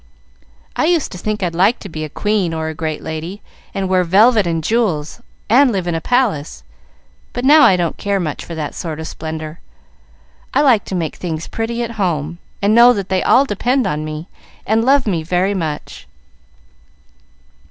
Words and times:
"I 0.75 0.85
used 0.85 1.11
to 1.11 1.17
think 1.19 1.43
I'd 1.43 1.53
like 1.53 1.77
to 1.81 1.87
be 1.87 2.03
a 2.03 2.09
queen 2.09 2.55
or 2.55 2.69
a 2.69 2.73
great 2.73 3.03
lady, 3.03 3.43
and 3.71 3.87
wear 3.87 4.03
velvet 4.03 4.47
and 4.47 4.63
jewels, 4.63 5.21
and 5.47 5.71
live 5.71 5.85
in 5.85 5.93
a 5.93 6.01
palace, 6.01 6.63
but 7.33 7.45
now 7.45 7.61
I 7.61 7.75
don't 7.75 7.97
care 7.97 8.19
much 8.19 8.43
for 8.43 8.55
that 8.55 8.73
sort 8.73 8.99
of 8.99 9.07
splendor. 9.07 9.59
I 10.55 10.61
like 10.63 10.85
to 10.85 10.95
make 10.95 11.17
things 11.17 11.47
pretty 11.47 11.83
at 11.83 11.91
home, 12.01 12.39
and 12.63 12.73
know 12.73 12.93
that 12.93 13.09
they 13.09 13.21
all 13.21 13.45
depend 13.45 13.85
on 13.85 14.03
me, 14.03 14.27
and 14.65 14.83
love 14.83 15.05
me 15.05 15.21
very 15.21 15.53
much. 15.53 16.07